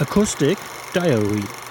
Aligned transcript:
Acoustic 0.00 0.58
Diary. 0.92 1.67